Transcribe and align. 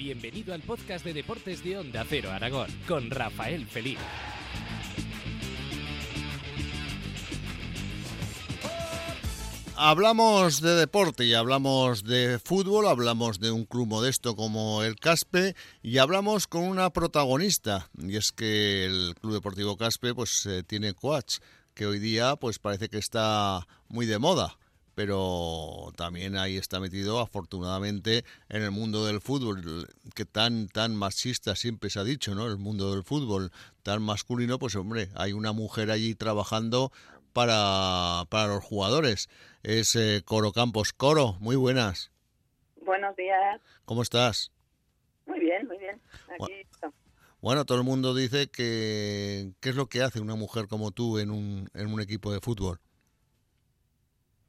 Bienvenido 0.00 0.54
al 0.54 0.62
podcast 0.62 1.04
de 1.04 1.12
deportes 1.12 1.62
de 1.62 1.76
Onda 1.76 2.06
Cero 2.08 2.30
Aragón 2.30 2.70
con 2.88 3.10
Rafael 3.10 3.66
Feliz. 3.66 3.98
Hablamos 9.76 10.62
de 10.62 10.70
deporte 10.70 11.26
y 11.26 11.34
hablamos 11.34 12.02
de 12.02 12.38
fútbol, 12.42 12.88
hablamos 12.88 13.40
de 13.40 13.50
un 13.50 13.66
club 13.66 13.88
modesto 13.88 14.34
como 14.36 14.82
el 14.84 14.96
Caspe 14.96 15.54
y 15.82 15.98
hablamos 15.98 16.46
con 16.46 16.62
una 16.64 16.88
protagonista 16.88 17.90
y 17.98 18.16
es 18.16 18.32
que 18.32 18.86
el 18.86 19.14
Club 19.20 19.34
Deportivo 19.34 19.76
Caspe 19.76 20.14
pues 20.14 20.46
eh, 20.46 20.62
tiene 20.62 20.94
coach 20.94 21.40
que 21.74 21.84
hoy 21.84 21.98
día 21.98 22.36
pues 22.36 22.58
parece 22.58 22.88
que 22.88 22.96
está 22.96 23.66
muy 23.88 24.06
de 24.06 24.18
moda 24.18 24.56
pero 25.00 25.92
también 25.96 26.36
ahí 26.36 26.58
está 26.58 26.78
metido 26.78 27.20
afortunadamente 27.20 28.22
en 28.50 28.60
el 28.60 28.70
mundo 28.70 29.06
del 29.06 29.22
fútbol 29.22 29.88
que 30.14 30.26
tan 30.26 30.68
tan 30.68 30.94
machista 30.94 31.56
siempre 31.56 31.88
se 31.88 32.00
ha 32.00 32.04
dicho 32.04 32.34
no 32.34 32.46
el 32.46 32.58
mundo 32.58 32.92
del 32.92 33.02
fútbol 33.02 33.50
tan 33.82 34.02
masculino 34.02 34.58
pues 34.58 34.76
hombre 34.76 35.08
hay 35.14 35.32
una 35.32 35.52
mujer 35.52 35.90
allí 35.90 36.14
trabajando 36.14 36.92
para, 37.32 38.24
para 38.28 38.48
los 38.48 38.62
jugadores. 38.64 39.30
Es 39.62 39.96
eh, 39.96 40.22
Coro 40.24 40.52
Campos. 40.52 40.92
Coro, 40.92 41.36
muy 41.40 41.56
buenas. 41.56 42.12
Buenos 42.76 43.16
días. 43.16 43.60
¿Cómo 43.86 44.02
estás? 44.02 44.52
Muy 45.26 45.40
bien, 45.40 45.66
muy 45.66 45.78
bien. 45.78 45.98
Aquí 46.28 46.66
estamos. 46.70 46.96
Bueno, 47.40 47.64
todo 47.64 47.78
el 47.78 47.84
mundo 47.84 48.14
dice 48.14 48.50
que 48.50 49.52
qué 49.60 49.70
es 49.70 49.76
lo 49.76 49.86
que 49.86 50.02
hace 50.02 50.20
una 50.20 50.34
mujer 50.34 50.66
como 50.68 50.90
tú 50.90 51.18
en 51.18 51.30
un, 51.30 51.70
en 51.72 51.90
un 51.90 52.02
equipo 52.02 52.32
de 52.32 52.40
fútbol. 52.40 52.80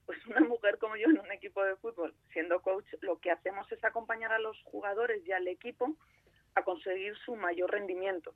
Pues 0.05 0.17
una 0.27 0.41
mujer 0.41 0.77
como 0.77 0.97
yo 0.97 1.05
en 1.09 1.19
un 1.19 1.31
de 1.63 1.75
fútbol, 1.75 2.13
siendo 2.33 2.61
coach, 2.61 2.85
lo 3.01 3.19
que 3.19 3.31
hacemos 3.31 3.71
es 3.71 3.83
acompañar 3.83 4.31
a 4.33 4.39
los 4.39 4.61
jugadores 4.63 5.25
y 5.25 5.31
al 5.31 5.47
equipo 5.47 5.95
a 6.55 6.63
conseguir 6.63 7.15
su 7.17 7.35
mayor 7.35 7.71
rendimiento 7.71 8.33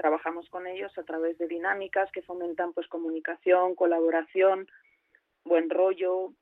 trabajamos 0.00 0.48
con 0.48 0.66
ellos 0.66 0.90
a 0.96 1.02
través 1.02 1.36
de 1.36 1.46
dinámicas 1.46 2.10
que 2.10 2.22
fomentan 2.22 2.72
pues 2.72 2.88
comunicación, 2.88 3.74
colaboración, 3.74 4.66
buen 5.44 5.68
rollo 5.68 6.32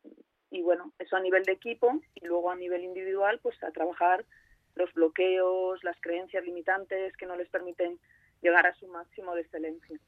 y 0.53 0.63
bueno, 0.63 0.93
eso 1.01 1.17
a 1.17 1.21
nivel 1.21 1.43
de 1.43 1.53
equipo 1.55 2.01
y 2.15 2.25
luego 2.25 2.53
a 2.53 2.57
nivel 2.57 2.85
individual 2.85 3.41
pues 3.43 3.61
a 3.65 3.73
trabajar 3.73 4.25
los 4.77 4.93
bloqueos, 4.95 5.83
las 5.83 5.97
creencias 6.01 6.45
limitantes 6.45 7.17
que 7.17 7.27
no 7.27 7.35
les 7.35 7.49
permiten 7.49 7.99
llegar 8.43 8.65
a 8.65 8.77
su 8.77 8.87
máximo 8.87 9.35
de 9.35 9.41
excelencia. 9.41 9.99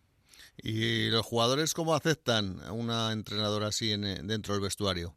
¿Y 0.57 1.11
los 1.11 1.27
jugadores 1.27 1.75
cómo 1.75 1.95
aceptan 1.95 2.61
una 2.71 3.11
entrenadora 3.11 3.67
así 3.67 3.91
en, 3.91 4.29
dentro 4.29 4.55
del 4.55 4.63
vestuario? 4.63 5.17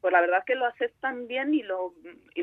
Pues 0.00 0.12
la 0.12 0.20
verdad 0.20 0.44
que 0.46 0.54
lo 0.54 0.66
aceptan 0.66 1.26
bien 1.26 1.52
y 1.52 1.62
lo, 1.62 1.92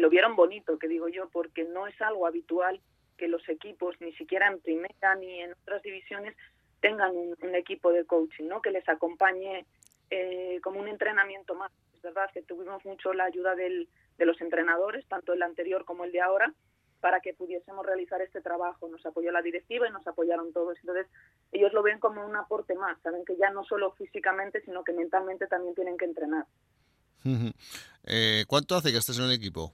vieron 0.09 0.35
bonito, 0.35 0.77
que 0.77 0.87
digo 0.87 1.07
yo, 1.07 1.29
porque 1.29 1.63
no 1.63 1.87
es 1.87 1.99
algo 2.01 2.27
habitual 2.27 2.79
que 3.17 3.27
los 3.27 3.47
equipos, 3.49 3.99
ni 3.99 4.13
siquiera 4.13 4.47
en 4.47 4.59
primera 4.59 5.15
ni 5.15 5.41
en 5.41 5.53
otras 5.53 5.81
divisiones, 5.81 6.35
tengan 6.81 7.15
un, 7.15 7.55
equipo 7.55 7.91
de 7.91 8.05
coaching, 8.05 8.47
¿no? 8.47 8.61
que 8.61 8.69
les 8.69 8.87
acompañe 8.87 9.65
eh, 10.11 10.59
como 10.61 10.79
un 10.79 10.87
entrenamiento 10.87 11.55
más. 11.55 11.71
Es 11.95 12.01
verdad 12.03 12.29
que 12.31 12.43
tuvimos 12.43 12.85
mucho 12.85 13.13
la 13.13 13.23
ayuda 13.23 13.55
de 13.55 13.87
los 14.19 14.39
entrenadores, 14.39 15.07
tanto 15.07 15.33
el 15.33 15.41
anterior 15.41 15.83
como 15.83 16.03
el 16.03 16.11
de 16.11 16.21
ahora, 16.21 16.53
para 16.99 17.21
que 17.21 17.33
pudiésemos 17.33 17.85
realizar 17.85 18.21
este 18.21 18.41
trabajo. 18.41 18.87
Nos 18.87 19.05
apoyó 19.05 19.31
la 19.31 19.41
directiva 19.41 19.87
y 19.87 19.91
nos 19.91 20.05
apoyaron 20.07 20.53
todos. 20.53 20.77
Entonces, 20.79 21.07
ellos 21.51 21.73
lo 21.73 21.83
ven 21.83 21.99
como 21.99 22.25
un 22.25 22.35
aporte 22.35 22.75
más. 22.75 22.99
Saben 23.01 23.25
que 23.25 23.37
ya 23.37 23.49
no 23.49 23.63
solo 23.63 23.91
físicamente, 23.93 24.61
sino 24.61 24.83
que 24.83 24.93
mentalmente 24.93 25.47
también 25.47 25.75
tienen 25.75 25.97
que 25.97 26.05
entrenar. 26.05 26.45
Eh, 28.05 28.45
¿Cuánto 28.47 28.75
hace 28.75 28.91
que 28.91 28.97
estés 28.97 29.17
en 29.19 29.25
el 29.25 29.33
equipo? 29.33 29.73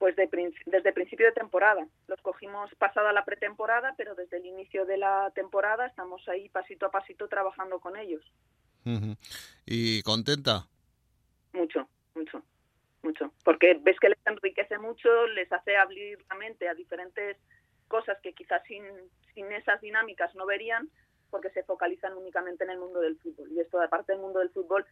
pues 0.00 0.16
de, 0.16 0.30
desde 0.64 0.94
principio 0.94 1.26
de 1.26 1.32
temporada. 1.32 1.86
Los 2.08 2.18
cogimos 2.22 2.74
pasada 2.76 3.12
la 3.12 3.26
pretemporada, 3.26 3.92
pero 3.98 4.14
desde 4.14 4.38
el 4.38 4.46
inicio 4.46 4.86
de 4.86 4.96
la 4.96 5.30
temporada 5.34 5.84
estamos 5.84 6.26
ahí 6.26 6.48
pasito 6.48 6.86
a 6.86 6.90
pasito 6.90 7.28
trabajando 7.28 7.78
con 7.80 7.98
ellos. 7.98 8.24
¿Y 9.66 10.02
contenta? 10.02 10.66
Mucho, 11.52 11.86
mucho, 12.14 12.42
mucho. 13.02 13.30
Porque 13.44 13.78
ves 13.82 14.00
que 14.00 14.08
les 14.08 14.18
enriquece 14.24 14.78
mucho, 14.78 15.26
les 15.26 15.52
hace 15.52 15.76
abrir 15.76 16.18
la 16.30 16.36
mente 16.36 16.66
a 16.66 16.72
diferentes 16.72 17.36
cosas 17.86 18.16
que 18.22 18.32
quizás 18.32 18.62
sin, 18.66 18.82
sin 19.34 19.52
esas 19.52 19.82
dinámicas 19.82 20.34
no 20.34 20.46
verían, 20.46 20.88
porque 21.28 21.50
se 21.50 21.62
focalizan 21.64 22.16
únicamente 22.16 22.64
en 22.64 22.70
el 22.70 22.78
mundo 22.78 23.00
del 23.00 23.18
fútbol. 23.18 23.52
Y 23.52 23.60
esto, 23.60 23.82
aparte 23.82 24.12
del 24.12 24.22
mundo 24.22 24.38
del 24.38 24.48
fútbol, 24.48 24.86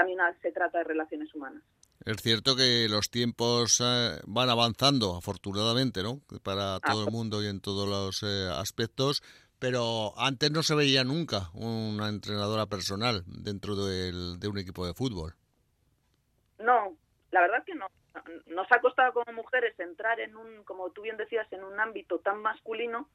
también 0.00 0.18
se 0.40 0.50
trata 0.50 0.78
de 0.78 0.84
relaciones 0.84 1.34
humanas. 1.34 1.62
Es 2.06 2.16
cierto 2.22 2.56
que 2.56 2.86
los 2.88 3.10
tiempos 3.10 3.82
eh, 3.84 4.18
van 4.26 4.48
avanzando, 4.48 5.14
afortunadamente, 5.14 6.02
¿no? 6.02 6.20
Para 6.42 6.80
todo 6.80 7.04
el 7.04 7.12
mundo 7.12 7.42
y 7.42 7.48
en 7.48 7.60
todos 7.60 7.86
los 7.86 8.22
eh, 8.22 8.48
aspectos, 8.50 9.22
pero 9.58 10.14
antes 10.16 10.50
no 10.50 10.62
se 10.62 10.74
veía 10.74 11.04
nunca 11.04 11.50
una 11.52 12.08
entrenadora 12.08 12.64
personal 12.64 13.22
dentro 13.26 13.76
de 13.76 14.48
un 14.48 14.58
equipo 14.58 14.86
de 14.86 14.94
fútbol. 14.94 15.34
No, 16.58 16.96
la 17.30 17.42
verdad 17.42 17.62
que 17.66 17.74
no. 17.74 17.86
Nos 18.46 18.72
ha 18.72 18.80
costado 18.80 19.12
como 19.12 19.34
mujeres 19.34 19.78
entrar 19.78 20.18
en 20.18 20.34
un, 20.34 20.64
como 20.64 20.90
tú 20.92 21.02
bien 21.02 21.18
decías, 21.18 21.46
en 21.52 21.62
un 21.62 21.78
ámbito 21.78 22.20
tan 22.20 22.40
masculino, 22.40 23.06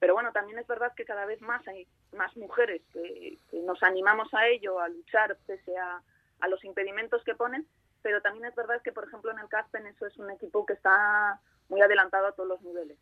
pero 0.00 0.14
bueno, 0.14 0.32
también 0.32 0.58
es 0.58 0.66
verdad 0.66 0.92
que 0.96 1.04
cada 1.04 1.26
vez 1.26 1.40
más 1.40 1.66
hay 1.68 1.86
más 2.12 2.36
mujeres 2.36 2.82
que, 2.92 3.38
nos 3.62 3.80
animamos 3.84 4.34
a 4.34 4.48
ello, 4.48 4.80
a 4.80 4.88
luchar 4.88 5.38
pese 5.46 5.78
a, 5.78 6.02
a 6.40 6.48
los 6.48 6.64
impedimentos 6.64 7.22
que 7.24 7.34
ponen 7.34 7.66
pero 8.04 8.20
también 8.20 8.44
es 8.44 8.54
verdad 8.54 8.82
que, 8.84 8.92
por 8.92 9.08
ejemplo, 9.08 9.30
en 9.30 9.38
el 9.38 9.48
Caspen 9.48 9.86
eso 9.86 10.06
es 10.06 10.18
un 10.18 10.30
equipo 10.30 10.66
que 10.66 10.74
está 10.74 11.40
muy 11.70 11.80
adelantado 11.80 12.26
a 12.26 12.32
todos 12.32 12.46
los 12.46 12.60
niveles, 12.60 12.98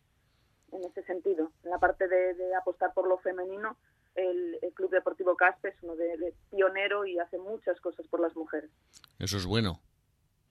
en 0.71 0.81
ese 0.85 1.03
sentido. 1.03 1.51
En 1.65 1.71
la 1.71 1.77
parte 1.77 2.07
de, 2.07 2.55
apostar 2.55 2.93
por 2.93 3.09
lo 3.09 3.17
femenino, 3.17 3.75
el, 4.15 4.57
Club 4.73 4.91
Deportivo 4.91 5.35
Caspe 5.35 5.69
es 5.69 5.75
uno 5.81 5.97
de, 5.97 6.33
pionero 6.49 7.05
y 7.05 7.19
hace 7.19 7.37
muchas 7.37 7.81
cosas 7.81 8.07
por 8.07 8.21
las 8.21 8.33
mujeres. 8.37 8.71
Eso 9.19 9.35
es 9.35 9.45
bueno. 9.45 9.81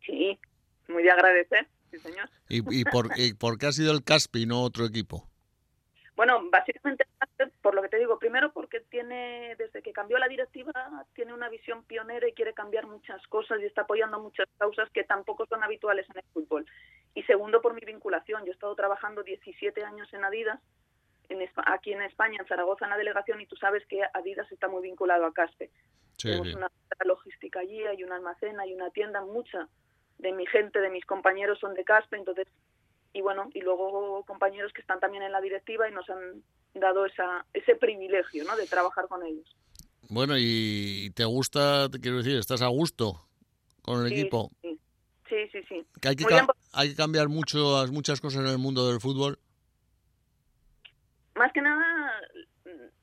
Sí, 0.05 0.39
muy 0.87 1.03
de 1.03 1.11
agradecer, 1.13 1.67
sí 1.91 1.99
señor. 2.01 2.29
¿Y, 2.51 2.85
por, 2.85 3.09
y 3.17 3.33
por 3.33 3.57
qué 3.57 3.69
ha 3.69 3.73
sido 3.73 3.91
el 3.91 4.05
Caspe 4.05 4.41
y 4.41 4.45
no 4.45 4.61
otro 4.61 4.85
equipo? 4.85 5.27
Bueno, 6.15 6.43
básicamente 6.51 7.07
por 7.63 7.75
lo 7.77 7.83
que 7.83 7.89
te 7.89 7.99
digo, 7.99 8.19
primero 8.19 8.53
porque 8.53 8.81
tiene, 8.81 9.55
desde 9.57 9.83
que 9.83 9.93
cambió 9.93 10.19
la 10.19 10.27
directiva, 10.27 10.73
tiene 11.15 11.33
una 11.33 11.49
visión 11.49 11.85
pionera 11.85 12.29
y 12.29 12.33
quiere 12.33 12.53
cambiar 12.53 12.87
muchas 12.87 13.25
cosas 13.29 13.61
y 13.61 13.65
está 13.65 13.83
apoyando 13.83 14.19
muchas 14.19 14.49
causas 14.59 14.91
que 14.91 15.05
tampoco 15.05 15.47
son 15.47 15.63
habituales 15.63 16.07
en 16.11 16.19
el 16.19 16.25
fútbol. 16.33 16.67
Y 17.15 17.23
segundo, 17.23 17.63
por 17.63 17.75
mi 17.75 17.81
vinculación. 17.87 18.45
Yo 18.45 18.51
he 18.51 18.55
estado 18.55 18.75
trabajando 18.75 19.23
17 19.23 19.85
años 19.85 20.13
en 20.13 20.25
Adidas, 20.25 20.61
en, 21.29 21.49
aquí 21.67 21.93
en 21.93 22.03
España, 22.03 22.39
en 22.41 22.47
Zaragoza, 22.47 22.85
en 22.85 22.91
la 22.91 22.99
delegación, 22.99 23.41
y 23.41 23.47
tú 23.47 23.55
sabes 23.57 23.87
que 23.87 24.03
Adidas 24.13 24.51
está 24.51 24.67
muy 24.67 24.83
vinculado 24.83 25.25
a 25.25 25.33
Caspe. 25.33 25.71
Tenemos 26.21 26.55
una 26.55 26.69
logística 27.05 27.61
allí, 27.61 27.85
hay 27.85 28.03
un 28.03 28.13
almacén, 28.13 28.59
hay 28.59 28.75
una 28.75 28.91
tienda, 28.91 29.23
mucha 29.23 29.69
de 30.19 30.33
mi 30.33 30.47
gente, 30.47 30.81
de 30.81 30.91
mis 30.91 31.05
compañeros 31.05 31.59
son 31.59 31.75
de 31.75 31.85
Caspe, 31.85 32.17
entonces 32.17 32.47
y 33.13 33.21
bueno, 33.21 33.51
y 33.53 33.61
luego 33.61 34.25
compañeros 34.25 34.73
que 34.73 34.81
están 34.81 35.01
también 35.01 35.23
en 35.23 35.33
la 35.33 35.41
directiva 35.41 35.89
y 35.89 35.93
nos 35.93 36.09
han 36.09 36.43
dado 36.75 37.07
esa, 37.07 37.45
ese 37.53 37.77
privilegio, 37.77 38.45
¿no? 38.45 38.57
De 38.57 38.67
trabajar 38.67 39.09
con 39.09 39.25
ellos. 39.25 39.57
Bueno, 40.09 40.35
¿y 40.37 41.11
te 41.15 41.25
gusta, 41.25 41.89
te 41.89 42.01
quiero 42.01 42.19
decir, 42.19 42.37
estás 42.37 42.63
a 42.63 42.69
gusto 42.69 43.27
con 43.83 44.05
el 44.05 44.13
equipo? 44.13 44.51
Sí, 44.61 44.79
sí, 45.29 45.49
sí. 45.53 45.63
sí. 45.69 45.87
hay, 46.03 46.17
que 46.17 46.27
hay 46.73 46.91
que 46.91 46.97
cambiar 46.97 47.29
mucho, 47.29 47.85
muchas 47.91 48.21
cosas 48.21 48.43
en 48.43 48.49
el 48.49 48.59
mundo 48.59 48.89
del 48.89 49.01
fútbol. 49.01 49.39
Más 51.35 51.53
que 51.53 51.63
nada, 51.63 52.13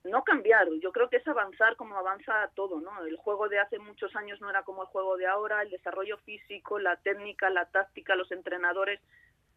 no 0.04 0.24
cambiar, 0.24 0.68
yo 0.82 0.92
creo 0.92 1.10
que 1.10 1.18
es 1.18 1.28
avanzar 1.28 1.76
como 1.78 1.96
avanza 1.96 2.52
todo, 2.56 2.80
¿no? 2.80 3.06
El 3.06 3.18
juego 3.18 3.50
de 3.50 3.60
hace 3.60 3.80
muchos 3.80 4.16
años 4.16 4.40
no 4.40 4.50
era 4.50 4.64
como 4.64 4.84
el 4.84 4.88
juego 4.90 5.18
de 5.18 5.26
ahora, 5.26 5.64
el 5.64 5.72
desarrollo 5.72 6.18
físico, 6.20 6.78
la 6.78 6.98
técnica, 6.98 7.50
la 7.50 7.66
táctica, 7.66 8.16
los 8.16 8.32
entrenadores 8.32 9.00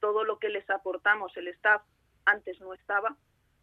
todo 0.02 0.24
lo 0.24 0.40
que 0.40 0.48
les 0.48 0.68
aportamos, 0.68 1.34
el 1.36 1.46
staff 1.48 1.80
antes 2.26 2.60
no 2.60 2.74
estaba 2.74 3.16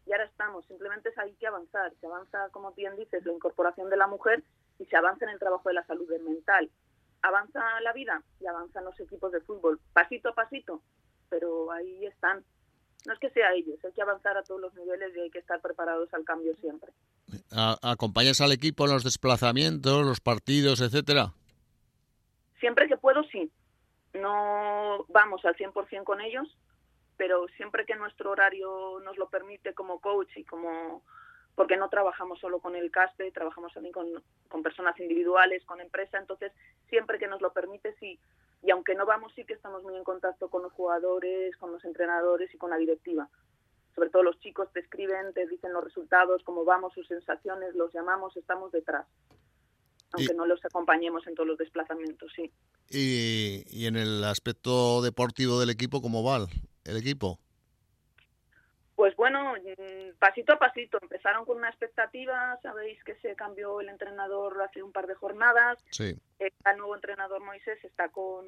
y 0.09 0.11
ahora 0.11 0.25
estamos. 0.25 0.65
Simplemente 0.65 1.09
es 1.09 1.17
hay 1.19 1.33
que 1.33 1.45
avanzar. 1.45 1.93
Se 2.01 2.07
avanza, 2.07 2.49
como 2.49 2.71
bien 2.73 2.95
dices, 2.95 3.23
la 3.25 3.31
incorporación 3.31 3.91
de 3.91 3.97
la 3.97 4.07
mujer 4.07 4.43
y 4.79 4.85
se 4.85 4.97
avanza 4.97 5.25
en 5.25 5.31
el 5.31 5.39
trabajo 5.39 5.69
de 5.69 5.75
la 5.75 5.85
salud 5.85 6.09
mental. 6.25 6.69
Avanza 7.21 7.61
la 7.81 7.93
vida 7.93 8.23
y 8.39 8.47
avanzan 8.47 8.85
los 8.85 8.99
equipos 8.99 9.31
de 9.31 9.41
fútbol, 9.41 9.79
pasito 9.93 10.29
a 10.29 10.33
pasito, 10.33 10.81
pero 11.29 11.71
ahí 11.71 12.05
están. 12.07 12.43
No 13.05 13.13
es 13.13 13.19
que 13.19 13.29
sea 13.29 13.53
ellos, 13.53 13.77
hay 13.85 13.91
que 13.91 14.01
avanzar 14.01 14.35
a 14.35 14.43
todos 14.43 14.59
los 14.59 14.73
niveles 14.73 15.15
y 15.15 15.19
hay 15.19 15.29
que 15.29 15.39
estar 15.39 15.61
preparados 15.61 16.11
al 16.13 16.23
cambio 16.23 16.55
siempre. 16.55 16.91
¿Acompañas 17.81 18.41
al 18.41 18.51
equipo 18.51 18.85
en 18.85 18.93
los 18.93 19.03
desplazamientos, 19.03 20.05
los 20.05 20.21
partidos, 20.21 20.81
etcétera? 20.81 21.33
Siempre 22.59 22.87
que 22.87 22.97
puedo, 22.97 23.23
sí 23.25 23.51
no 24.13 25.05
vamos 25.09 25.43
al 25.45 25.55
100% 25.55 26.03
con 26.03 26.21
ellos, 26.21 26.47
pero 27.19 27.49
siempre 27.57 27.85
que 27.85 27.97
nuestro 27.97 28.31
horario 28.31 29.01
nos 29.03 29.17
lo 29.17 29.27
permite 29.27 29.73
como 29.73 29.99
coach 29.99 30.37
y 30.37 30.45
como 30.45 31.03
porque 31.53 31.75
no 31.75 31.89
trabajamos 31.89 32.39
solo 32.39 32.59
con 32.59 32.77
el 32.77 32.89
CASPE, 32.89 33.33
trabajamos 33.33 33.73
también 33.73 33.91
con, 33.91 34.07
con 34.47 34.63
personas 34.63 34.97
individuales, 35.01 35.65
con 35.65 35.81
empresa, 35.81 36.17
entonces 36.17 36.53
siempre 36.87 37.19
que 37.19 37.27
nos 37.27 37.41
lo 37.41 37.51
permite 37.51 37.93
sí 37.99 38.17
y 38.63 38.71
aunque 38.71 38.95
no 38.95 39.05
vamos 39.05 39.33
sí 39.35 39.43
que 39.43 39.53
estamos 39.53 39.83
muy 39.83 39.97
en 39.97 40.05
contacto 40.05 40.49
con 40.49 40.63
los 40.63 40.71
jugadores, 40.71 41.57
con 41.57 41.73
los 41.73 41.83
entrenadores 41.83 42.53
y 42.53 42.57
con 42.57 42.69
la 42.69 42.77
directiva. 42.77 43.27
Sobre 43.95 44.11
todo 44.11 44.23
los 44.23 44.39
chicos 44.39 44.71
te 44.71 44.79
escriben, 44.79 45.33
te 45.33 45.45
dicen 45.45 45.73
los 45.73 45.83
resultados, 45.83 46.41
cómo 46.45 46.63
vamos, 46.63 46.93
sus 46.93 47.05
sensaciones, 47.05 47.75
los 47.75 47.93
llamamos, 47.93 48.37
estamos 48.37 48.71
detrás. 48.71 49.05
Aunque 50.13 50.33
no 50.33 50.45
los 50.45 50.63
acompañemos 50.63 51.27
en 51.27 51.35
todos 51.35 51.47
los 51.47 51.57
desplazamientos, 51.57 52.31
sí. 52.33 52.49
Y, 52.89 53.65
y 53.67 53.87
en 53.87 53.97
el 53.97 54.23
aspecto 54.23 55.01
deportivo 55.01 55.59
del 55.59 55.69
equipo, 55.69 56.01
¿cómo 56.01 56.23
va 56.23 56.47
el 56.89 56.97
equipo? 56.97 57.39
Pues 58.95 59.15
bueno, 59.15 59.53
mm, 59.53 60.17
pasito 60.19 60.53
a 60.53 60.59
pasito. 60.59 60.99
Empezaron 61.01 61.45
con 61.45 61.57
una 61.57 61.69
expectativa. 61.69 62.59
Sabéis 62.61 63.01
que 63.03 63.15
se 63.15 63.35
cambió 63.35 63.79
el 63.79 63.89
entrenador 63.89 64.61
hace 64.61 64.83
un 64.83 64.91
par 64.91 65.07
de 65.07 65.15
jornadas. 65.15 65.77
Sí. 65.91 66.17
El 66.39 66.77
nuevo 66.77 66.95
entrenador 66.95 67.41
Moisés 67.41 67.83
está 67.85 68.09
con, 68.09 68.45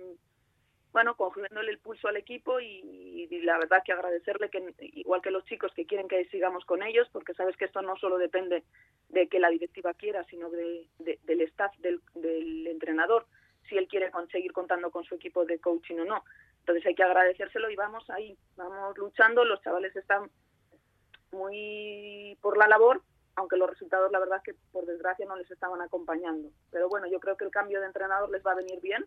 bueno, 0.92 1.16
cogiéndole 1.16 1.72
el 1.72 1.80
pulso 1.80 2.08
al 2.08 2.18
equipo 2.18 2.60
y, 2.60 3.30
la 3.44 3.58
verdad 3.58 3.82
que 3.84 3.94
agradecerle 3.94 4.50
que, 4.50 4.74
igual 4.94 5.22
que 5.22 5.32
los 5.32 5.46
chicos 5.46 5.72
que 5.74 5.86
quieren 5.86 6.08
que 6.08 6.26
sigamos 6.26 6.66
con 6.66 6.84
ellos, 6.84 7.08
porque 7.12 7.34
sabes 7.34 7.56
que 7.56 7.66
esto 7.66 7.82
no 7.82 7.96
solo 7.96 8.18
depende 8.18 8.64
de 9.10 9.28
que 9.28 9.40
la 9.40 9.50
directiva 9.50 9.94
quiera, 9.94 10.24
sino 10.26 10.50
de, 10.50 10.88
del 11.00 11.42
staff 11.42 11.76
del, 11.78 12.02
del 12.16 12.68
entrenador, 12.68 13.26
si 13.72 13.78
él 13.78 13.88
quiere 13.88 14.12
conseguir 14.12 14.52
contando 14.52 14.92
con 14.92 15.06
su 15.06 15.16
equipo 15.16 15.46
de 15.46 15.60
coaching 15.60 16.00
o 16.00 16.06
no. 16.06 16.24
Entonces 16.60 16.86
hay 16.86 16.94
que 16.94 17.04
agradecérselo 17.04 17.70
y 17.70 17.76
vamos 17.78 18.08
ahí, 18.10 18.38
vamos 18.58 18.98
luchando, 18.98 19.46
los 19.46 19.62
chavales 19.62 19.96
están 19.96 20.30
muy 21.32 22.38
por 22.42 22.58
la 22.58 22.68
labor, 22.68 23.02
aunque 23.36 23.56
los 23.56 23.70
resultados 23.70 24.12
la 24.12 24.20
verdad 24.20 24.42
que 24.44 24.56
por 24.74 24.86
desgracia 24.86 25.26
no 25.26 25.38
les 25.38 25.50
estaban 25.50 25.82
acompañando. 25.82 26.50
Pero 26.70 26.90
bueno, 26.90 27.08
yo 27.08 27.22
creo 27.22 27.38
que 27.38 27.46
el 27.46 27.52
cambio 27.52 27.80
de 27.80 27.88
entrenador 27.88 28.30
les 28.30 28.46
va 28.46 28.52
a 28.52 28.56
venir 28.56 28.82
bien 28.82 29.06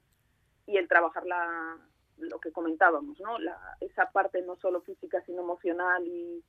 y 0.67 0.79
el 0.79 0.89
trabajar 0.89 1.27
la, 1.27 1.77
lo 2.17 2.41
que 2.41 2.51
comentábamos, 2.51 3.21
¿no? 3.21 3.39
La, 3.39 3.59
esa 3.81 4.11
parte 4.11 4.41
no 4.41 4.57
solo 4.57 4.81
física 4.81 5.23
sino 5.27 5.43
emocional 5.43 6.03
y, 6.07 6.43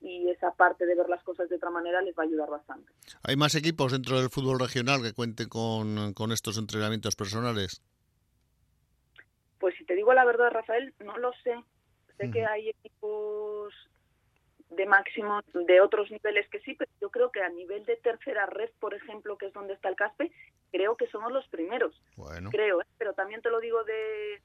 y 0.00 0.30
esa 0.30 0.52
parte 0.52 0.86
de 0.86 0.94
ver 0.94 1.08
las 1.08 1.22
cosas 1.22 1.48
de 1.48 1.56
otra 1.56 1.70
manera 1.70 2.00
les 2.02 2.16
va 2.16 2.22
a 2.22 2.26
ayudar 2.26 2.48
bastante. 2.48 2.92
¿Hay 3.22 3.36
más 3.36 3.54
equipos 3.54 3.92
dentro 3.92 4.18
del 4.18 4.30
fútbol 4.30 4.58
regional 4.58 5.02
que 5.02 5.12
cuenten 5.12 5.48
con, 5.48 6.14
con 6.14 6.32
estos 6.32 6.58
entrenamientos 6.58 7.16
personales? 7.16 7.82
Pues 9.58 9.74
si 9.76 9.84
te 9.84 9.94
digo 9.94 10.14
la 10.14 10.24
verdad, 10.24 10.50
Rafael, 10.50 10.94
no 11.04 11.18
lo 11.18 11.32
sé. 11.44 11.54
Sé 12.16 12.30
que 12.30 12.44
hay 12.44 12.68
equipos 12.68 13.74
de 14.70 14.86
máximo 14.86 15.40
de 15.52 15.80
otros 15.80 16.10
niveles 16.10 16.48
que 16.48 16.60
sí, 16.60 16.74
pero 16.74 16.90
yo 17.00 17.10
creo 17.10 17.30
que 17.30 17.42
a 17.42 17.48
nivel 17.48 17.84
de 17.84 17.96
tercera 17.96 18.46
red, 18.46 18.70
por 18.78 18.94
ejemplo, 18.94 19.36
que 19.36 19.46
es 19.46 19.52
donde 19.52 19.74
está 19.74 19.88
el 19.88 19.96
Caspe, 19.96 20.30
creo 20.70 20.96
que 20.96 21.08
somos 21.08 21.32
los 21.32 21.46
primeros. 21.48 22.00
Bueno. 22.16 22.50
Creo, 22.50 22.80
¿eh? 22.80 22.86
pero 22.98 23.14
también 23.14 23.42
te 23.42 23.50
lo 23.50 23.60
digo 23.60 23.82
de, 23.84 24.42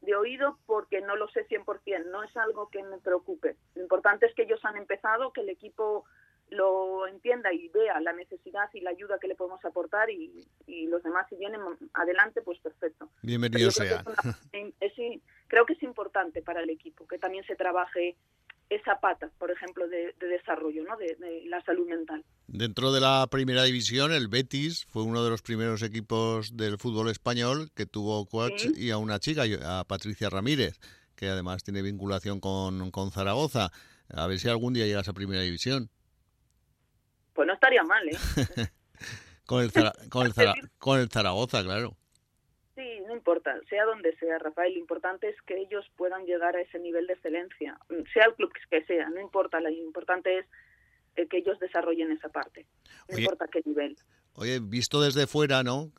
de 0.00 0.14
oído 0.14 0.58
porque 0.66 1.00
no 1.00 1.16
lo 1.16 1.28
sé 1.28 1.46
100%, 1.46 2.06
no 2.06 2.22
es 2.22 2.36
algo 2.36 2.68
que 2.68 2.82
me 2.82 2.98
preocupe. 2.98 3.56
Lo 3.74 3.82
importante 3.82 4.26
es 4.26 4.34
que 4.34 4.42
ellos 4.42 4.64
han 4.64 4.76
empezado, 4.76 5.32
que 5.32 5.42
el 5.42 5.48
equipo 5.48 6.04
lo 6.50 7.06
entienda 7.06 7.52
y 7.52 7.68
vea 7.68 8.00
la 8.00 8.12
necesidad 8.12 8.68
y 8.72 8.80
la 8.80 8.90
ayuda 8.90 9.18
que 9.20 9.28
le 9.28 9.36
podemos 9.36 9.64
aportar 9.64 10.10
y, 10.10 10.46
y 10.66 10.86
los 10.88 11.02
demás 11.02 11.26
si 11.28 11.36
vienen 11.36 11.60
adelante 11.94 12.42
pues 12.42 12.58
perfecto. 12.58 13.08
Bienvenido 13.22 13.70
sea. 13.70 14.02
creo 15.46 15.66
que 15.66 15.72
es 15.74 15.82
importante 15.82 16.42
para 16.42 16.62
el 16.62 16.70
equipo 16.70 17.06
que 17.06 17.18
también 17.18 17.44
se 17.44 17.56
trabaje 17.56 18.16
esa 18.70 19.00
pata, 19.00 19.30
por 19.38 19.50
ejemplo, 19.50 19.88
de, 19.88 20.14
desarrollo, 20.20 20.84
¿no? 20.84 20.96
De, 20.96 21.16
la 21.46 21.62
salud 21.64 21.88
mental. 21.88 22.24
Dentro 22.46 22.92
de 22.92 23.00
la 23.00 23.26
primera 23.30 23.64
división, 23.64 24.12
el 24.12 24.28
Betis 24.28 24.86
fue 24.86 25.02
uno 25.02 25.24
de 25.24 25.30
los 25.30 25.42
primeros 25.42 25.82
equipos 25.82 26.56
del 26.56 26.78
fútbol 26.78 27.10
español 27.10 27.70
que 27.74 27.86
tuvo 27.86 28.26
coach 28.26 28.66
y 28.76 28.90
a 28.90 28.96
una 28.96 29.18
chica, 29.18 29.42
a 29.64 29.84
Patricia 29.84 30.30
Ramírez, 30.30 30.78
que 31.16 31.28
además 31.28 31.64
tiene 31.64 31.82
vinculación 31.82 32.40
con, 32.40 32.90
con 32.92 33.10
Zaragoza. 33.10 33.70
A 34.08 34.26
ver 34.26 34.38
si 34.38 34.48
algún 34.48 34.72
día 34.72 34.86
llegas 34.86 35.08
a 35.08 35.12
primera 35.12 35.42
división. 35.42 35.90
Pues 37.34 37.46
no 37.46 37.54
estaría 37.54 37.82
mal, 37.82 38.08
¿eh? 38.08 38.16
con, 39.46 39.62
el 39.62 39.72
con, 40.08 40.26
el 40.26 40.32
con 40.78 41.00
el 41.00 41.08
Zaragoza, 41.08 41.62
claro. 41.62 41.96
No 43.10 43.16
importa, 43.16 43.58
sea 43.68 43.86
donde 43.86 44.16
sea, 44.18 44.38
Rafael, 44.38 44.72
lo 44.72 44.78
importante 44.78 45.28
es 45.28 45.42
que 45.42 45.58
ellos 45.58 45.84
puedan 45.96 46.26
llegar 46.26 46.54
a 46.54 46.60
ese 46.60 46.78
nivel 46.78 47.08
de 47.08 47.14
excelencia, 47.14 47.76
sea 48.12 48.26
el 48.26 48.34
club 48.36 48.52
que 48.70 48.84
sea, 48.84 49.10
no 49.10 49.20
importa, 49.20 49.58
lo 49.58 49.68
importante 49.68 50.38
es 50.38 50.46
eh, 51.16 51.26
que 51.26 51.38
ellos 51.38 51.58
desarrollen 51.58 52.12
esa 52.12 52.28
parte, 52.28 52.66
no 53.08 53.18
importa 53.18 53.48
qué 53.48 53.62
nivel. 53.64 53.96
Oye, 54.34 54.60
visto 54.60 55.02
desde 55.02 55.26
fuera, 55.26 55.64
¿no? 55.64 55.90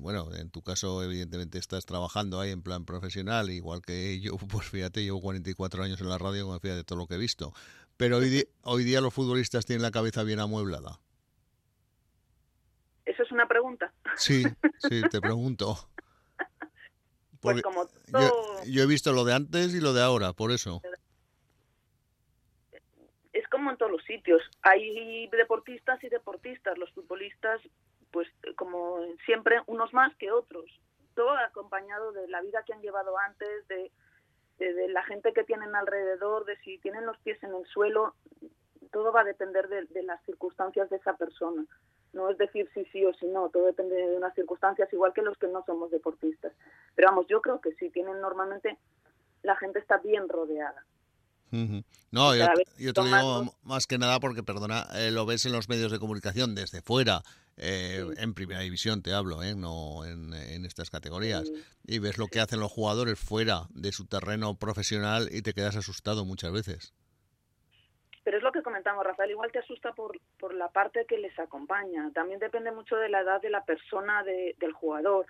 bueno, 0.00 0.34
en 0.34 0.50
tu 0.50 0.62
caso 0.62 1.02
evidentemente 1.02 1.58
estás 1.58 1.84
trabajando 1.84 2.40
ahí 2.40 2.50
en 2.50 2.62
plan 2.62 2.86
profesional, 2.86 3.50
igual 3.50 3.82
que 3.82 4.18
yo, 4.18 4.38
pues 4.50 4.70
fíjate, 4.70 5.02
llevo 5.02 5.20
44 5.20 5.82
años 5.82 6.00
en 6.00 6.08
la 6.08 6.16
radio, 6.16 6.46
con 6.46 6.58
de 6.60 6.82
todo 6.82 6.98
lo 6.98 7.06
que 7.06 7.16
he 7.16 7.18
visto. 7.18 7.52
Pero 7.98 8.16
hoy, 8.16 8.48
hoy 8.62 8.84
día 8.84 9.02
los 9.02 9.12
futbolistas 9.12 9.66
tienen 9.66 9.82
la 9.82 9.90
cabeza 9.90 10.22
bien 10.22 10.40
amueblada. 10.40 10.98
¿Eso 13.04 13.22
es 13.22 13.32
una 13.32 13.46
pregunta? 13.46 13.92
Sí, 14.16 14.44
sí, 14.78 15.02
te 15.10 15.20
pregunto. 15.20 15.91
Pues 17.42 17.60
como 17.60 17.88
yo, 18.64 18.82
he 18.82 18.86
visto 18.86 19.12
lo 19.12 19.24
de 19.24 19.34
antes 19.34 19.74
y 19.74 19.80
lo 19.80 19.92
de 19.92 20.00
ahora, 20.00 20.32
por 20.32 20.52
eso. 20.52 20.80
Es 23.32 23.48
como 23.48 23.70
en 23.70 23.76
todos 23.76 23.90
los 23.90 24.04
sitios. 24.04 24.40
Hay 24.62 25.26
deportistas 25.28 26.02
y 26.04 26.08
deportistas. 26.08 26.78
Los 26.78 26.92
futbolistas, 26.92 27.60
pues 28.12 28.28
como 28.54 29.00
siempre, 29.24 29.60
unos 29.66 29.92
más 29.92 30.14
que 30.16 30.30
otros. 30.30 30.66
Todo 31.14 31.30
acompañado 31.30 32.12
de 32.12 32.28
la 32.28 32.40
vida 32.42 32.62
que 32.64 32.74
han 32.74 32.80
llevado 32.80 33.18
antes, 33.18 33.66
de, 33.66 33.90
de, 34.58 34.88
la 34.88 35.02
gente 35.02 35.32
que 35.32 35.42
tienen 35.42 35.74
alrededor, 35.74 36.44
de 36.44 36.56
si 36.58 36.78
tienen 36.78 37.04
los 37.06 37.18
pies 37.18 37.42
en 37.42 37.54
el 37.54 37.66
suelo. 37.66 38.14
Todo 38.92 39.10
va 39.10 39.22
a 39.22 39.24
depender 39.24 39.68
de 39.68 40.02
las 40.04 40.22
circunstancias 40.24 40.88
de 40.90 40.96
esa 40.96 41.16
persona 41.16 41.66
no 42.12 42.30
es 42.30 42.38
decir 42.38 42.68
sí, 42.74 42.86
sí 42.92 43.04
o 43.04 43.12
sí 43.14 43.26
no, 43.26 43.48
todo 43.48 43.66
depende 43.66 43.96
de 43.96 44.16
unas 44.16 44.34
circunstancias, 44.34 44.92
igual 44.92 45.12
que 45.12 45.22
los 45.22 45.36
que 45.38 45.48
no 45.48 45.64
somos 45.64 45.90
deportistas. 45.90 46.52
Pero 46.94 47.08
vamos, 47.08 47.26
yo 47.28 47.40
creo 47.40 47.60
que 47.60 47.72
sí, 47.74 47.90
tienen 47.90 48.20
normalmente, 48.20 48.78
la 49.42 49.56
gente 49.56 49.78
está 49.78 49.98
bien 49.98 50.28
rodeada. 50.28 50.84
No, 52.10 52.34
yo, 52.34 52.94
te 52.94 53.02
digo 53.02 53.54
más 53.62 53.86
que 53.86 53.98
nada 53.98 54.20
porque, 54.20 54.42
perdona, 54.42 54.86
eh, 54.94 55.10
lo 55.10 55.26
ves 55.26 55.44
en 55.44 55.52
los 55.52 55.68
medios 55.68 55.92
de 55.92 55.98
comunicación 55.98 56.54
desde 56.54 56.80
fuera, 56.80 57.20
eh, 57.58 58.06
en 58.16 58.32
primera 58.32 58.60
división 58.60 59.02
te 59.02 59.12
hablo, 59.12 59.42
eh, 59.42 59.54
no 59.54 60.06
en, 60.06 60.32
estas 60.64 60.88
categorías, 60.88 61.52
y 61.84 61.98
ves 61.98 62.16
lo 62.16 62.28
que 62.28 62.40
hacen 62.40 62.60
los 62.60 62.72
jugadores 62.72 63.18
fuera 63.18 63.66
de 63.70 63.92
su 63.92 64.06
terreno 64.06 64.54
profesional 64.58 65.28
y 65.30 65.42
te 65.42 65.52
quedas 65.52 65.76
asustado 65.76 66.24
muchas 66.24 66.52
veces. 66.52 66.94
Pero 68.24 68.38
es 68.38 68.42
lo 68.42 68.52
que 68.52 68.62
comentamos, 68.62 69.04
Rafael, 69.04 69.32
igual 69.32 69.50
te 69.52 69.58
asusta 69.58 69.92
por, 69.92 70.18
por 70.42 70.54
la 70.54 70.70
parte 70.70 71.06
que 71.06 71.18
les 71.18 71.38
acompaña. 71.38 72.10
También 72.12 72.40
depende 72.40 72.72
mucho 72.72 72.96
de 72.96 73.08
la 73.08 73.20
edad 73.20 73.40
de 73.40 73.48
la 73.48 73.64
persona, 73.64 74.24
del 74.24 74.72
jugador. 74.72 75.24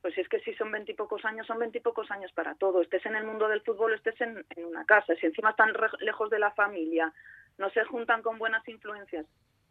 Pues 0.00 0.16
es 0.16 0.26
que 0.30 0.40
si 0.40 0.54
son 0.54 0.72
veintipocos 0.72 1.22
años, 1.26 1.46
son 1.46 1.58
veintipocos 1.58 2.10
años 2.10 2.32
para 2.32 2.54
todo. 2.54 2.80
Estés 2.80 3.04
en 3.04 3.16
el 3.16 3.24
mundo 3.26 3.48
del 3.48 3.60
fútbol, 3.60 3.92
estés 3.92 4.18
en, 4.22 4.42
una 4.56 4.86
casa. 4.86 5.14
Si 5.16 5.26
encima 5.26 5.50
están 5.50 5.74
lejos 6.00 6.30
de 6.30 6.38
la 6.38 6.52
familia, 6.52 7.12
no 7.58 7.68
se 7.68 7.84
juntan 7.84 8.22
con 8.22 8.38
buenas 8.38 8.66
influencias, 8.66 9.26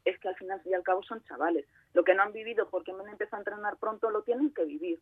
es 0.05 0.19
que 0.19 0.27
al 0.27 0.35
final 0.35 0.61
y 0.63 0.75
al 0.75 0.83
cabo 0.83 1.01
son 1.01 1.23
chavales. 1.23 1.65
Lo 1.93 2.03
que 2.03 2.13
no 2.13 2.21
han 2.21 2.31
vivido 2.31 2.69
porque 2.69 2.93
me 2.93 3.09
empieza 3.09 3.37
a 3.37 3.39
entrenar 3.39 3.77
pronto 3.77 4.11
lo 4.11 4.21
tienen 4.21 4.53
que 4.53 4.65
vivir. 4.65 4.99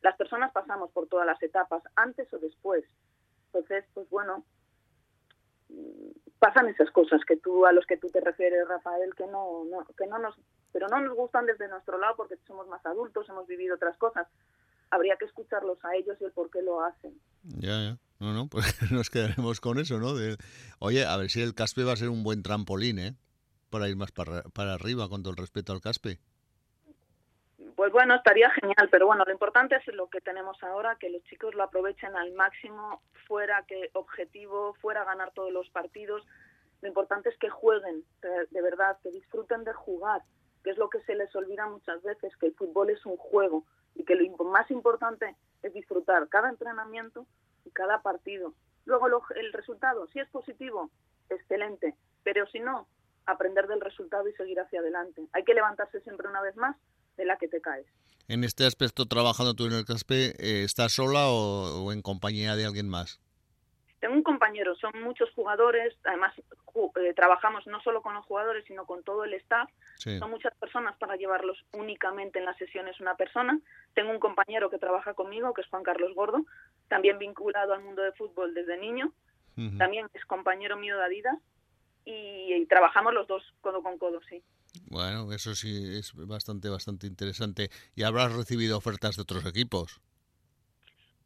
Las 0.00 0.16
personas 0.16 0.50
pasamos 0.50 0.90
por 0.92 1.08
todas 1.08 1.26
las 1.26 1.42
etapas, 1.42 1.82
antes 1.94 2.32
o 2.32 2.38
después. 2.38 2.86
Entonces, 3.52 3.84
pues 3.92 4.08
bueno, 4.08 4.46
pasan 6.38 6.68
esas 6.68 6.90
cosas 6.90 7.20
que 7.26 7.36
tú 7.36 7.66
a 7.66 7.72
los 7.72 7.86
que 7.86 7.96
tú 7.96 8.08
te 8.08 8.20
refieres 8.20 8.68
Rafael 8.68 9.14
que 9.14 9.26
no, 9.26 9.64
que 9.96 10.06
no 10.06 10.18
nos 10.18 10.34
pero 10.72 10.88
no 10.88 11.00
nos 11.00 11.16
gustan 11.16 11.46
desde 11.46 11.68
nuestro 11.68 11.98
lado 11.98 12.14
porque 12.16 12.36
somos 12.46 12.66
más 12.68 12.84
adultos 12.84 13.28
hemos 13.28 13.46
vivido 13.46 13.76
otras 13.76 13.96
cosas. 13.96 14.26
Habría 14.90 15.16
que 15.16 15.24
escucharlos 15.24 15.78
a 15.84 15.96
ellos 15.96 16.16
y 16.20 16.24
el 16.24 16.32
por 16.32 16.50
qué 16.50 16.62
lo 16.62 16.84
hacen. 16.84 17.18
Ya 17.42 17.82
ya. 17.82 17.98
No 18.18 18.32
no 18.32 18.48
pues 18.48 18.64
nos 18.92 19.10
quedaremos 19.10 19.60
con 19.60 19.78
eso 19.78 19.98
no 19.98 20.14
oye 20.78 21.04
a 21.04 21.16
ver 21.16 21.30
si 21.30 21.42
el 21.42 21.54
Caspe 21.54 21.84
va 21.84 21.92
a 21.92 21.96
ser 21.96 22.08
un 22.08 22.22
buen 22.22 22.42
trampolín 22.42 22.98
eh 22.98 23.14
para 23.68 23.88
ir 23.88 23.96
más 23.96 24.12
para, 24.12 24.42
para 24.42 24.74
arriba 24.74 25.08
con 25.08 25.22
todo 25.22 25.32
el 25.32 25.36
respeto 25.36 25.72
al 25.72 25.80
Caspe 25.80 26.18
pues 27.86 27.92
bueno, 27.92 28.16
estaría 28.16 28.50
genial, 28.50 28.88
pero 28.90 29.06
bueno, 29.06 29.22
lo 29.24 29.30
importante 29.30 29.76
es 29.76 29.86
lo 29.94 30.08
que 30.08 30.20
tenemos 30.20 30.60
ahora, 30.64 30.96
que 30.96 31.08
los 31.08 31.22
chicos 31.22 31.54
lo 31.54 31.62
aprovechen 31.62 32.16
al 32.16 32.32
máximo, 32.32 33.00
fuera 33.28 33.64
que 33.68 33.90
objetivo, 33.92 34.74
fuera 34.80 35.04
ganar 35.04 35.30
todos 35.34 35.52
los 35.52 35.70
partidos. 35.70 36.26
Lo 36.80 36.88
importante 36.88 37.28
es 37.28 37.38
que 37.38 37.48
jueguen, 37.48 38.02
de 38.50 38.60
verdad, 38.60 38.98
que 39.04 39.12
disfruten 39.12 39.62
de 39.62 39.72
jugar, 39.72 40.22
que 40.64 40.70
es 40.70 40.78
lo 40.78 40.90
que 40.90 41.00
se 41.02 41.14
les 41.14 41.32
olvida 41.36 41.68
muchas 41.68 42.02
veces, 42.02 42.36
que 42.38 42.46
el 42.46 42.56
fútbol 42.56 42.90
es 42.90 43.06
un 43.06 43.16
juego 43.18 43.64
y 43.94 44.04
que 44.04 44.16
lo 44.16 44.44
más 44.46 44.68
importante 44.72 45.36
es 45.62 45.72
disfrutar 45.72 46.28
cada 46.28 46.48
entrenamiento 46.48 47.24
y 47.64 47.70
cada 47.70 48.02
partido. 48.02 48.52
Luego 48.84 49.06
el 49.36 49.52
resultado, 49.52 50.08
si 50.08 50.18
es 50.18 50.28
positivo, 50.30 50.90
excelente, 51.30 51.94
pero 52.24 52.48
si 52.48 52.58
no, 52.58 52.88
aprender 53.26 53.68
del 53.68 53.80
resultado 53.80 54.26
y 54.28 54.32
seguir 54.32 54.58
hacia 54.58 54.80
adelante. 54.80 55.22
Hay 55.32 55.44
que 55.44 55.54
levantarse 55.54 56.00
siempre 56.00 56.26
una 56.26 56.42
vez 56.42 56.56
más 56.56 56.76
de 57.16 57.24
la 57.24 57.36
que 57.36 57.48
te 57.48 57.60
caes. 57.60 57.86
En 58.28 58.42
este 58.42 58.66
aspecto, 58.66 59.06
trabajando 59.06 59.54
tú 59.54 59.66
en 59.66 59.72
el 59.72 59.84
CASPE, 59.84 60.34
eh, 60.38 60.64
¿estás 60.64 60.92
sola 60.92 61.28
o, 61.28 61.92
en 61.92 62.02
compañía 62.02 62.56
de 62.56 62.66
alguien 62.66 62.88
más? 62.88 63.20
Tengo 64.00 64.14
un 64.14 64.22
compañero, 64.22 64.74
son 64.76 64.92
muchos 65.02 65.30
jugadores, 65.30 65.94
además 66.04 66.34
eh, 66.38 67.14
trabajamos 67.14 67.66
no 67.66 67.80
solo 67.80 68.02
con 68.02 68.14
los 68.14 68.26
jugadores, 68.26 68.64
sino 68.66 68.84
con 68.84 69.02
todo 69.04 69.24
el 69.24 69.34
staff. 69.34 69.70
Son 69.96 70.30
muchas 70.30 70.54
personas 70.56 70.96
para 70.98 71.16
llevarlos 71.16 71.64
únicamente 71.72 72.38
en 72.38 72.44
las 72.44 72.56
sesiones 72.58 73.00
una 73.00 73.16
persona. 73.16 73.58
Tengo 73.94 74.10
un 74.10 74.18
compañero 74.18 74.70
que 74.70 74.78
trabaja 74.78 75.14
conmigo, 75.14 75.54
que 75.54 75.62
es 75.62 75.68
Juan 75.68 75.82
Carlos 75.82 76.14
Gordo, 76.14 76.44
también 76.88 77.18
vinculado 77.18 77.72
al 77.72 77.82
mundo 77.82 78.02
de 78.02 78.12
fútbol 78.12 78.54
desde 78.54 78.76
niño. 78.76 79.12
También 79.78 80.06
es 80.12 80.22
compañero 80.26 80.76
mío 80.76 80.98
de 80.98 81.04
Adidas 81.04 81.38
y, 82.04 82.66
trabajamos 82.66 83.12
los 83.12 83.26
dos 83.26 83.42
codo 83.60 83.82
con 83.82 83.98
codo, 83.98 84.20
sí. 84.28 84.42
Bueno, 84.88 85.32
eso 85.32 85.54
sí 85.54 85.98
es 85.98 86.12
bastante, 86.14 86.68
bastante 86.68 87.06
interesante. 87.06 87.70
¿Y 87.94 88.04
habrás 88.04 88.32
recibido 88.32 88.78
ofertas 88.78 89.16
de 89.16 89.22
otros 89.22 89.44
equipos? 89.46 90.00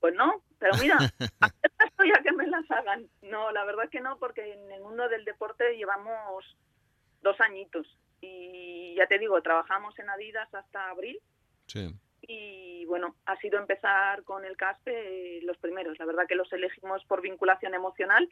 Pues 0.01 0.15
no, 0.15 0.43
pero 0.59 0.73
mira, 0.81 0.97
estoy 1.87 2.11
a 2.11 2.23
que 2.23 2.33
me 2.33 2.47
las 2.47 2.71
hagan. 2.71 3.09
No, 3.23 3.51
la 3.53 3.65
verdad 3.65 3.91
que 3.91 4.01
no, 4.01 4.19
porque 4.19 4.55
en 4.55 4.73
el 4.73 4.81
mundo 4.81 5.09
del 5.09 5.25
deporte 5.25 5.77
llevamos 5.77 6.57
dos 7.23 7.39
añitos. 7.41 7.87
Y 8.23 8.95
ya 8.97 9.07
te 9.07 9.19
digo, 9.19 9.41
trabajamos 9.43 9.99
en 9.99 10.09
Adidas 10.09 10.53
hasta 10.55 10.89
abril. 10.89 11.19
Sí. 11.67 11.95
Y 12.23 12.85
bueno, 12.87 13.17
ha 13.27 13.37
sido 13.39 13.59
empezar 13.59 14.25
con 14.25 14.45
el 14.45 14.57
CASPE 14.57 15.39
eh, 15.39 15.43
los 15.43 15.57
primeros. 15.59 15.99
La 15.99 16.07
verdad 16.07 16.27
que 16.27 16.35
los 16.35 16.53
elegimos 16.53 17.05
por 17.05 17.21
vinculación 17.21 17.75
emocional 17.75 18.29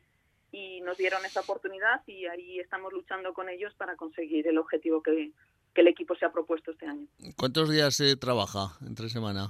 y 0.50 0.80
nos 0.80 0.96
dieron 0.96 1.24
esa 1.24 1.40
oportunidad 1.40 2.02
y 2.06 2.26
ahí 2.26 2.58
estamos 2.60 2.92
luchando 2.92 3.34
con 3.34 3.48
ellos 3.48 3.74
para 3.74 3.96
conseguir 3.96 4.46
el 4.48 4.58
objetivo 4.58 5.02
que, 5.02 5.32
el 5.74 5.86
equipo 5.86 6.16
se 6.16 6.24
ha 6.24 6.32
propuesto 6.32 6.72
este 6.72 6.86
año. 6.86 7.06
¿Cuántos 7.36 7.70
días 7.70 7.94
se 7.94 8.16
trabaja 8.16 8.76
entre 8.84 9.08
semana? 9.08 9.46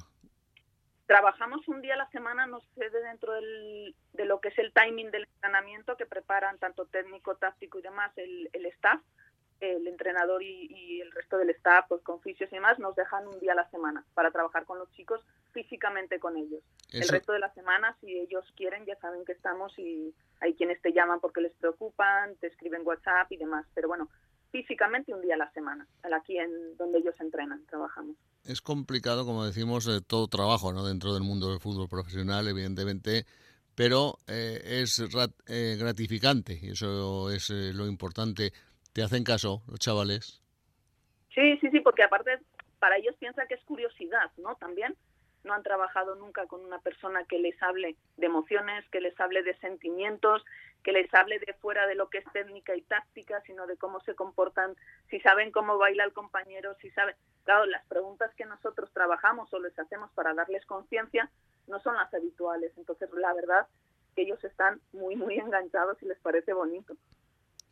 Trabajamos 1.07 1.67
un 1.69 1.81
día 1.81 1.95
a 1.95 1.97
la 1.97 2.11
semana, 2.11 2.47
no 2.47 2.61
sé, 2.75 2.91
dentro 2.91 3.33
del, 3.33 3.95
de 4.13 4.27
lo 4.27 4.39
que 4.39 4.49
es 4.49 4.59
el 4.59 4.71
timing 4.75 5.11
del 5.11 5.25
entrenamiento 5.25 5.97
que 5.97 6.05
preparan 6.05 6.59
tanto 6.59 6.85
técnico, 6.85 7.37
táctico 7.37 7.79
y 7.79 7.83
demás 7.83 8.13
el, 8.17 8.51
el 8.53 8.67
staff 8.67 9.01
el 9.61 9.87
entrenador 9.87 10.43
y, 10.43 11.01
el 11.01 11.13
resto 11.13 11.39
del 11.39 11.51
staff, 11.51 11.87
pues 11.89 12.03
con 12.03 12.21
fisios 12.21 12.51
y 12.53 12.57
demás, 12.57 12.79
nos 12.79 12.95
dejan 12.97 13.27
un 13.27 13.39
día 13.41 13.53
a 13.53 13.57
la 13.57 13.71
semana 13.71 14.05
para 14.15 14.31
trabajar 14.31 14.65
con 14.65 14.79
los 14.79 14.91
chicos 14.93 15.21
físicamente 15.53 16.19
con 16.19 16.37
ellos. 16.37 16.63
El 16.91 17.09
resto 17.09 17.33
de 17.33 17.39
la 17.39 17.53
semana, 17.55 17.97
si 18.01 18.19
ellos 18.19 18.45
quieren, 18.57 18.85
ya 18.85 18.97
saben 18.97 19.25
que 19.25 19.33
estamos 19.33 19.77
y 19.79 20.15
hay 20.41 20.55
quienes 20.55 20.81
te 20.83 20.93
llaman 20.93 21.21
porque 21.21 21.41
les 21.41 21.53
preocupan, 21.55 22.37
te 22.37 22.49
escriben 22.49 22.83
WhatsApp 22.85 23.31
y 23.33 23.37
demás. 23.37 23.67
Pero 23.75 23.89
bueno, 23.89 24.09
físicamente 24.51 25.15
un 25.15 25.21
día 25.21 25.35
a 25.35 25.39
la 25.39 25.53
semana, 25.53 25.87
aquí 26.17 26.39
en 26.39 26.77
donde 26.77 26.99
ellos 26.99 27.15
entrenan, 27.21 27.65
trabajamos. 27.67 28.17
Es 28.45 28.63
complicado, 28.63 29.25
como 29.25 29.45
decimos, 29.45 29.87
eh, 29.89 30.01
todo 30.07 30.29
trabajo 30.29 30.73
¿no? 30.73 30.87
dentro 30.87 31.15
del 31.15 31.23
mundo 31.23 31.51
del 31.51 31.61
fútbol 31.61 31.89
profesional, 31.89 32.49
evidentemente, 32.49 33.27
pero 33.75 34.19
eh, 34.27 34.81
es 34.83 35.03
eh, 35.47 35.77
gratificante 35.79 36.59
y 36.61 36.71
eso 36.71 37.31
es 37.31 37.51
lo 37.51 37.87
importante. 37.87 38.53
¿Te 38.99 39.05
hacen 39.05 39.23
caso 39.23 39.63
los 39.69 39.79
chavales? 39.79 40.43
Sí, 41.33 41.57
sí, 41.61 41.71
sí, 41.71 41.79
porque 41.79 42.03
aparte 42.03 42.41
para 42.81 42.97
ellos 42.97 43.15
piensa 43.21 43.47
que 43.47 43.55
es 43.55 43.63
curiosidad, 43.63 44.33
¿no? 44.39 44.57
También 44.57 44.97
no 45.45 45.55
han 45.55 45.63
trabajado 45.63 46.17
nunca 46.17 46.49
con 46.49 46.65
una 46.65 46.81
persona 46.81 47.23
que 47.23 47.39
les 47.39 47.63
hable 47.63 47.95
de 48.17 48.27
emociones, 48.27 48.85
que 48.91 49.01
les 49.01 49.15
hable 49.21 49.45
de 49.45 49.57
sentimientos, 49.59 50.45
que 50.83 50.91
les 50.91 51.15
hable 51.15 51.39
de 51.39 51.55
fuera 51.61 51.87
de 51.87 51.95
lo 51.95 52.11
que 52.11 52.19
es 52.19 52.25
técnica 52.33 52.75
y 52.75 52.83
táctica, 52.83 53.41
sino 53.43 53.69
de 53.69 53.77
cómo 53.77 54.01
se 54.01 54.17
comportan, 54.17 54.75
si 55.11 55.21
saben 55.21 55.53
cómo 55.53 55.79
baila 55.79 56.03
el 56.03 56.13
compañero, 56.13 56.75
si 56.81 56.91
saben... 56.91 57.15
Claro, 57.45 57.67
las 57.67 57.87
preguntas 57.87 58.35
que 58.35 58.47
nosotros 58.47 58.91
trabajamos 58.93 59.55
o 59.55 59.61
les 59.61 59.79
hacemos 59.79 60.11
para 60.11 60.35
darles 60.35 60.67
conciencia 60.67 61.31
no 61.69 61.79
son 61.79 61.95
las 61.95 62.13
habituales. 62.13 62.73
Entonces, 62.77 63.09
la 63.13 63.33
verdad 63.33 63.69
que 64.17 64.23
ellos 64.23 64.43
están 64.43 64.81
muy, 64.93 65.15
muy 65.15 65.35
enganchados 65.39 66.03
y 66.03 66.07
les 66.07 66.19
parece 66.19 66.53
bonito. 66.53 66.97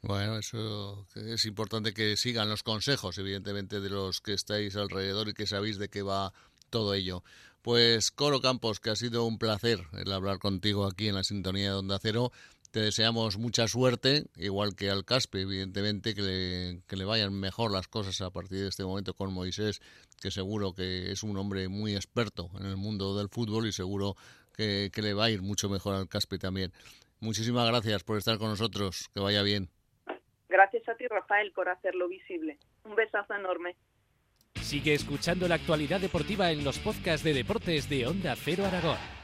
Bueno, 0.02 0.38
eso 0.38 1.06
es 1.16 1.44
importante 1.46 1.92
que 1.92 2.16
sigan 2.16 2.48
los 2.48 2.62
consejos, 2.62 3.18
evidentemente, 3.18 3.80
de 3.80 3.90
los 3.90 4.20
que 4.20 4.34
estáis 4.34 4.76
alrededor 4.76 5.28
y 5.28 5.34
que 5.34 5.46
sabéis 5.46 5.78
de 5.78 5.88
qué 5.88 6.02
va 6.02 6.32
todo 6.70 6.94
ello. 6.94 7.24
Pues 7.62 8.12
Coro 8.12 8.40
Campos, 8.40 8.78
que 8.78 8.90
ha 8.90 8.96
sido 8.96 9.24
un 9.24 9.38
placer 9.38 9.88
el 9.94 10.12
hablar 10.12 10.38
contigo 10.38 10.86
aquí 10.86 11.08
en 11.08 11.16
la 11.16 11.24
sintonía 11.24 11.70
de 11.70 11.78
Onda 11.78 11.98
Cero. 12.00 12.30
Te 12.70 12.80
deseamos 12.80 13.38
mucha 13.38 13.66
suerte, 13.66 14.26
igual 14.36 14.76
que 14.76 14.90
al 14.90 15.04
Caspe, 15.04 15.40
evidentemente, 15.40 16.14
que 16.14 16.22
le, 16.22 16.82
que 16.86 16.96
le 16.96 17.04
vayan 17.04 17.32
mejor 17.34 17.72
las 17.72 17.88
cosas 17.88 18.20
a 18.20 18.30
partir 18.30 18.60
de 18.60 18.68
este 18.68 18.84
momento 18.84 19.14
con 19.14 19.32
Moisés, 19.32 19.80
que 20.20 20.30
seguro 20.30 20.74
que 20.74 21.10
es 21.10 21.22
un 21.24 21.36
hombre 21.38 21.68
muy 21.68 21.96
experto 21.96 22.50
en 22.60 22.66
el 22.66 22.76
mundo 22.76 23.16
del 23.16 23.28
fútbol 23.28 23.66
y 23.66 23.72
seguro 23.72 24.16
que, 24.54 24.90
que 24.92 25.02
le 25.02 25.14
va 25.14 25.24
a 25.24 25.30
ir 25.30 25.42
mucho 25.42 25.68
mejor 25.68 25.94
al 25.96 26.08
Caspe 26.08 26.38
también. 26.38 26.72
Muchísimas 27.18 27.66
gracias 27.66 28.04
por 28.04 28.18
estar 28.18 28.38
con 28.38 28.50
nosotros, 28.50 29.08
que 29.14 29.20
vaya 29.20 29.42
bien. 29.42 29.70
Gracias 30.48 30.88
a 30.88 30.94
ti, 30.94 31.06
Rafael, 31.08 31.52
por 31.52 31.68
hacerlo 31.68 32.08
visible. 32.08 32.58
Un 32.84 32.94
besazo 32.94 33.34
enorme. 33.34 33.76
Sigue 34.54 34.94
escuchando 34.94 35.48
la 35.48 35.56
actualidad 35.56 36.00
deportiva 36.00 36.50
en 36.50 36.64
los 36.64 36.78
podcasts 36.78 37.24
de 37.24 37.34
deportes 37.34 37.88
de 37.88 38.06
Onda 38.06 38.34
Cero 38.36 38.64
Aragón. 38.64 39.15